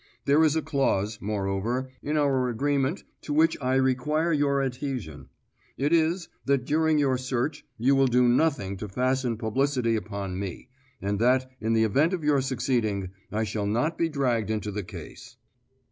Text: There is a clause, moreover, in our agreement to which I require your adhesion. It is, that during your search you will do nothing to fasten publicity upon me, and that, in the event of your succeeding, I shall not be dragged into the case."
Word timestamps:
There 0.25 0.43
is 0.43 0.55
a 0.55 0.63
clause, 0.63 1.19
moreover, 1.21 1.91
in 2.01 2.17
our 2.17 2.49
agreement 2.49 3.03
to 3.21 3.33
which 3.33 3.55
I 3.61 3.75
require 3.75 4.33
your 4.33 4.63
adhesion. 4.63 5.29
It 5.77 5.93
is, 5.93 6.27
that 6.45 6.65
during 6.65 6.97
your 6.97 7.19
search 7.19 7.67
you 7.77 7.95
will 7.95 8.07
do 8.07 8.27
nothing 8.27 8.77
to 8.77 8.89
fasten 8.89 9.37
publicity 9.37 9.95
upon 9.95 10.39
me, 10.39 10.69
and 11.03 11.19
that, 11.19 11.51
in 11.61 11.73
the 11.73 11.83
event 11.83 12.13
of 12.13 12.23
your 12.23 12.41
succeeding, 12.41 13.11
I 13.31 13.43
shall 13.43 13.67
not 13.67 13.95
be 13.99 14.09
dragged 14.09 14.49
into 14.49 14.71
the 14.71 14.81
case." 14.81 15.37